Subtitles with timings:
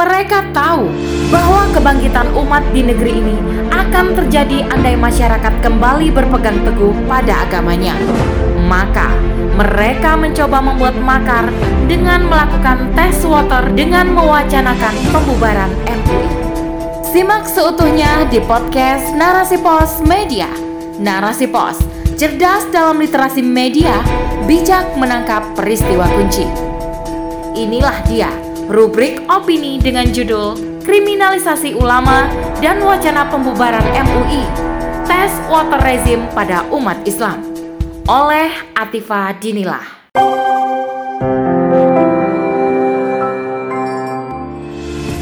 [0.00, 0.88] Mereka tahu
[1.28, 3.36] bahwa kebangkitan umat di negeri ini
[3.68, 7.92] akan terjadi andai masyarakat kembali berpegang teguh pada agamanya.
[8.64, 9.12] Maka,
[9.60, 11.52] mereka mencoba membuat makar
[11.84, 16.28] dengan melakukan tes water dengan mewacanakan pembubaran MUI.
[17.04, 20.48] Simak seutuhnya di podcast Narasi Pos Media.
[20.96, 21.76] Narasi Pos,
[22.16, 24.00] cerdas dalam literasi media,
[24.48, 26.48] bijak menangkap peristiwa kunci.
[27.52, 28.32] Inilah dia
[28.70, 30.54] rubrik opini dengan judul
[30.86, 32.30] Kriminalisasi Ulama
[32.62, 34.46] dan Wacana Pembubaran MUI
[35.10, 37.42] Tes Water Rezim pada Umat Islam
[38.06, 38.46] oleh
[38.78, 39.98] Atifa Dinilah.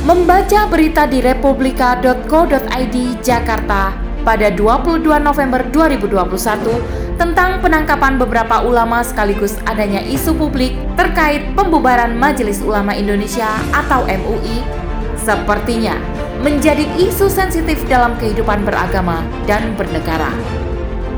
[0.05, 3.97] Membaca berita di republika.co.id Jakarta
[4.29, 12.63] pada 22 November 2021 tentang penangkapan beberapa ulama sekaligus adanya isu publik terkait pembubaran Majelis
[12.63, 14.63] Ulama Indonesia atau MUI
[15.19, 15.99] sepertinya
[16.39, 20.31] menjadi isu sensitif dalam kehidupan beragama dan bernegara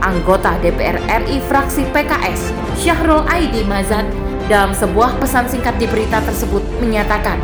[0.01, 4.09] anggota DPR RI fraksi PKS, Syahrul Aidi Mazat,
[4.48, 7.37] dalam sebuah pesan singkat di berita tersebut menyatakan,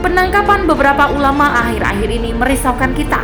[0.00, 3.20] penangkapan beberapa ulama akhir-akhir ini merisaukan kita.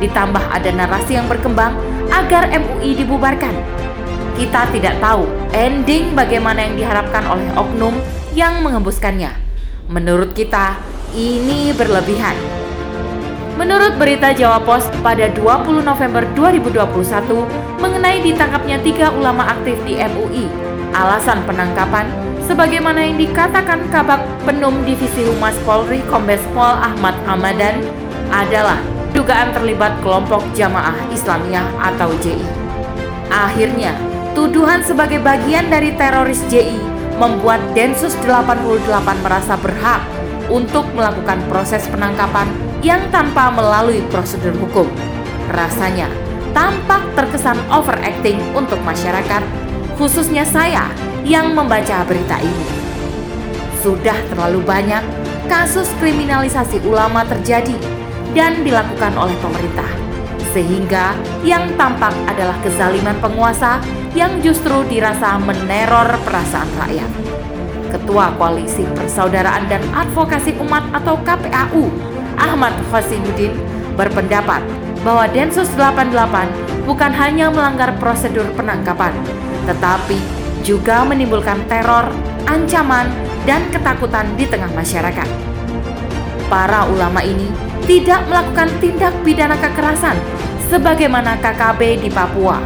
[0.00, 1.76] Ditambah ada narasi yang berkembang
[2.10, 3.54] agar MUI dibubarkan.
[4.34, 7.94] Kita tidak tahu ending bagaimana yang diharapkan oleh oknum
[8.34, 9.30] yang mengembuskannya.
[9.86, 10.74] Menurut kita,
[11.14, 12.34] ini berlebihan.
[13.54, 20.50] Menurut berita Jawa Pos pada 20 November 2021 mengenai ditangkapnya tiga ulama aktif di MUI,
[20.90, 22.10] alasan penangkapan
[22.42, 27.78] sebagaimana yang dikatakan Kabak Penum Divisi Humas Polri Kombes Pol Ahmad Hamadan
[28.34, 28.82] adalah
[29.14, 32.42] dugaan terlibat kelompok Jamaah Islamiyah atau JI.
[33.30, 33.94] Akhirnya,
[34.34, 36.76] tuduhan sebagai bagian dari teroris JI
[37.16, 38.90] membuat Densus 88
[39.22, 40.02] merasa berhak
[40.50, 42.50] untuk melakukan proses penangkapan
[42.82, 44.90] yang tanpa melalui prosedur hukum.
[45.54, 46.10] Rasanya
[46.52, 49.42] tampak terkesan overacting untuk masyarakat,
[49.96, 50.90] khususnya saya
[51.22, 52.66] yang membaca berita ini.
[53.80, 55.00] Sudah terlalu banyak
[55.46, 57.76] kasus kriminalisasi ulama terjadi
[58.34, 59.88] dan dilakukan oleh pemerintah,
[60.54, 63.82] sehingga yang tampak adalah kezaliman penguasa
[64.14, 67.10] yang justru dirasa meneror perasaan rakyat.
[67.90, 71.90] Ketua Koalisi Persaudaraan dan Advokasi Umat atau KPAU
[72.38, 73.54] Ahmad Khosinuddin
[73.98, 74.62] berpendapat
[75.02, 76.14] bahwa Densus 88
[76.86, 79.14] bukan hanya melanggar prosedur penangkapan,
[79.66, 80.18] tetapi
[80.64, 82.08] juga menimbulkan teror,
[82.48, 83.10] ancaman,
[83.44, 85.28] dan ketakutan di tengah masyarakat.
[86.48, 87.46] Para ulama ini
[87.84, 90.16] tidak melakukan tindak pidana kekerasan
[90.68, 92.60] sebagaimana KKB di Papua.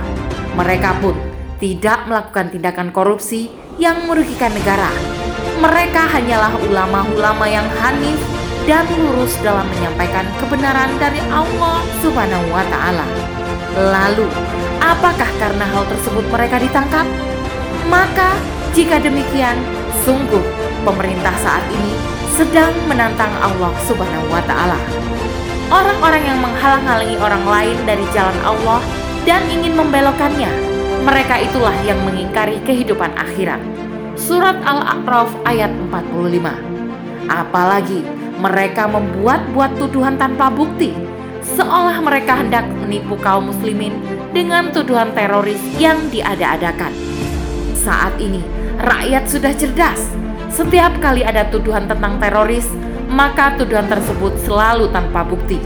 [0.58, 1.14] Mereka pun
[1.58, 4.90] tidak melakukan tindakan korupsi yang merugikan negara.
[5.58, 8.18] Mereka hanyalah ulama-ulama yang hanif
[8.66, 13.06] dan lurus dalam menyampaikan kebenaran dari Allah Subhanahu wa taala.
[13.78, 14.26] Lalu,
[14.82, 17.06] apakah karena hal tersebut mereka ditangkap?
[17.90, 18.36] Maka,
[18.74, 19.56] jika demikian,
[20.04, 20.42] sungguh
[20.86, 21.94] pemerintah saat ini
[22.38, 24.78] sedang menantang Allah Subhanahu wa taala.
[25.68, 28.80] Orang-orang yang menghalang-halangi orang lain dari jalan Allah
[29.28, 30.48] dan ingin membelokkannya,
[31.04, 33.60] mereka itulah yang mengingkari kehidupan akhirat.
[34.16, 37.28] Surat Al-A'raf ayat 45.
[37.28, 38.00] Apalagi
[38.40, 40.96] mereka membuat-buat tuduhan tanpa bukti,
[41.44, 43.92] seolah mereka hendak menipu kaum muslimin
[44.32, 46.96] dengan tuduhan teroris yang diada-adakan.
[47.76, 48.40] Saat ini,
[48.80, 50.00] rakyat sudah cerdas.
[50.48, 52.64] Setiap kali ada tuduhan tentang teroris,
[53.08, 55.58] maka tuduhan tersebut selalu tanpa bukti.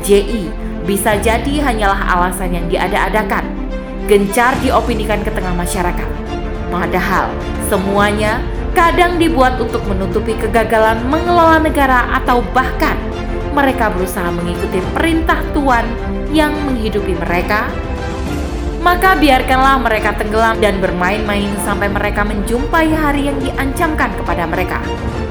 [0.00, 0.48] JI
[0.86, 3.44] bisa jadi hanyalah alasan yang diada-adakan,
[4.08, 6.08] gencar diopinikan ke tengah masyarakat.
[6.70, 7.28] Padahal
[7.68, 8.40] semuanya
[8.72, 12.94] kadang dibuat untuk menutupi kegagalan mengelola negara atau bahkan
[13.50, 15.82] mereka berusaha mengikuti perintah Tuhan
[16.30, 17.66] yang menghidupi mereka,
[18.80, 24.80] maka biarkanlah mereka tenggelam dan bermain-main sampai mereka menjumpai hari yang diancamkan kepada mereka.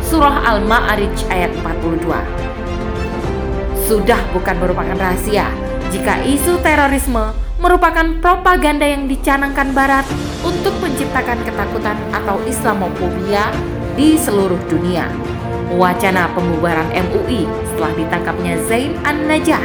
[0.05, 2.09] Surah Al-Ma'arij ayat 42
[3.89, 5.49] Sudah bukan merupakan rahasia
[5.89, 10.05] jika isu terorisme merupakan propaganda yang dicanangkan Barat
[10.45, 13.49] untuk menciptakan ketakutan atau Islamophobia
[13.97, 15.09] di seluruh dunia.
[15.73, 19.61] Wacana pembubaran MUI setelah ditangkapnya Zain An-Najah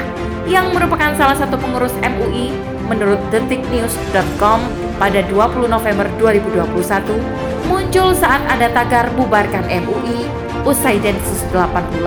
[0.49, 4.61] yang merupakan salah satu pengurus MUI menurut detiknews.com
[5.01, 10.29] pada 20 November 2021 muncul saat ada tagar bubarkan MUI
[10.65, 12.01] usai Densus 88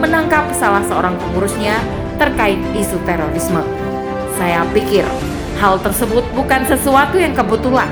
[0.00, 1.76] menangkap salah seorang pengurusnya
[2.16, 3.62] terkait isu terorisme.
[4.36, 5.04] Saya pikir
[5.60, 7.88] hal tersebut bukan sesuatu yang kebetulan.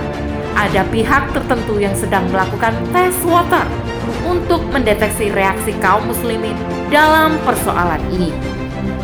[0.59, 3.65] Ada pihak tertentu yang sedang melakukan tes water
[4.27, 6.59] untuk mendeteksi reaksi kaum muslimin
[6.91, 8.60] dalam persoalan ini.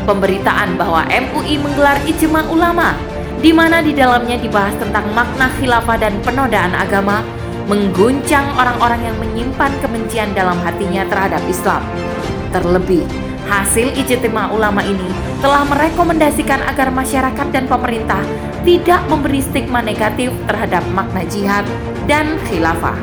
[0.07, 2.95] Pemberitaan bahwa MUI menggelar ijma ulama
[3.43, 7.27] di mana di dalamnya dibahas tentang makna khilafah dan penodaan agama
[7.67, 11.83] mengguncang orang-orang yang menyimpan kebencian dalam hatinya terhadap Islam.
[12.55, 13.03] Terlebih,
[13.51, 15.11] hasil ijtima ulama ini
[15.43, 18.23] telah merekomendasikan agar masyarakat dan pemerintah
[18.63, 21.67] tidak memberi stigma negatif terhadap makna jihad
[22.07, 22.97] dan khilafah.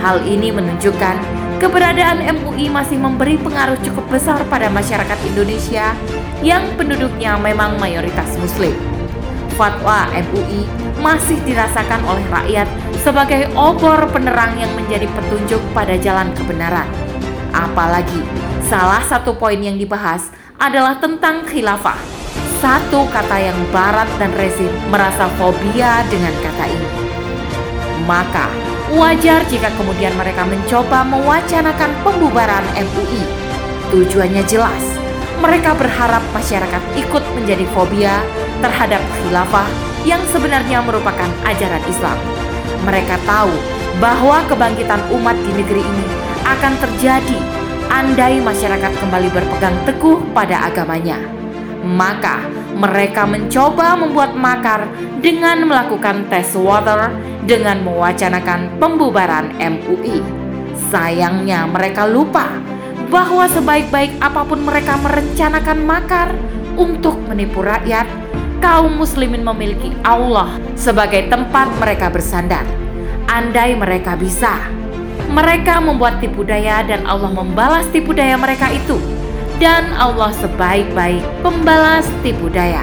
[0.00, 1.18] Hal ini menunjukkan
[1.60, 5.92] keberadaan MUI masih memberi pengaruh cukup besar pada masyarakat Indonesia
[6.40, 8.72] yang penduduknya memang mayoritas muslim.
[9.60, 10.64] Fatwa MUI
[11.04, 12.64] masih dirasakan oleh rakyat
[13.04, 16.88] sebagai obor penerang yang menjadi petunjuk pada jalan kebenaran.
[17.52, 18.24] Apalagi
[18.64, 22.00] salah satu poin yang dibahas adalah tentang khilafah.
[22.60, 26.88] Satu kata yang barat dan rezim merasa fobia dengan kata ini.
[28.08, 33.22] Maka Wajar jika kemudian mereka mencoba mewacanakan pembubaran MUI.
[33.94, 34.82] Tujuannya jelas,
[35.38, 38.18] mereka berharap masyarakat ikut menjadi fobia
[38.58, 39.70] terhadap khilafah
[40.02, 42.18] yang sebenarnya merupakan ajaran Islam.
[42.82, 43.54] Mereka tahu
[44.02, 46.06] bahwa kebangkitan umat di negeri ini
[46.42, 47.38] akan terjadi
[47.94, 51.22] andai masyarakat kembali berpegang teguh pada agamanya.
[51.86, 52.42] Maka
[52.76, 54.86] mereka mencoba membuat makar
[55.20, 57.12] dengan melakukan tes water
[57.44, 60.22] dengan mewacanakan pembubaran MUI.
[60.90, 62.50] Sayangnya mereka lupa
[63.10, 66.28] bahwa sebaik-baik apa pun mereka merencanakan makar
[66.78, 68.06] untuk menipu rakyat,
[68.62, 72.64] kaum muslimin memiliki Allah sebagai tempat mereka bersandar.
[73.30, 74.58] Andai mereka bisa,
[75.30, 79.19] mereka membuat tipu daya dan Allah membalas tipu daya mereka itu.
[79.60, 82.80] Dan Allah sebaik-baik pembalas tipu daya.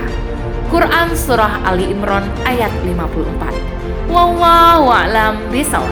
[0.69, 5.89] Quran Surah Ali Imran ayat 54 Wallahu a'lam bisawab.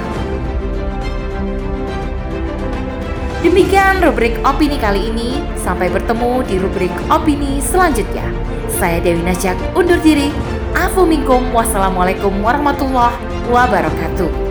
[3.41, 5.41] Demikian rubrik opini kali ini.
[5.57, 8.29] Sampai bertemu di rubrik opini selanjutnya.
[8.69, 10.29] Saya Dewi Najak undur diri.
[10.77, 11.49] Afu minkum.
[11.49, 13.17] Wassalamualaikum warahmatullahi
[13.49, 14.44] wabarakatuh.